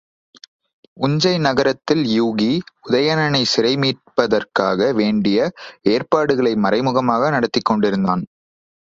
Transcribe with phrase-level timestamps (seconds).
[0.97, 2.49] உஞ்சை நகரத்தில் யூகி,
[2.87, 5.37] உதயணனைச் சிறை மீட்பதற்காக வேண்டிய
[5.89, 8.25] ஏற்பாடுகளை மறைமுகமாக நடத்திக் கொண்டிருந்தான்.